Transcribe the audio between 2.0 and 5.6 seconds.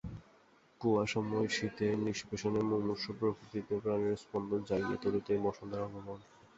নিষ্পেষণে মুমূর্ষু প্রকৃতিতে প্রাণের স্পন্দন জাগিয়ে তুলতেই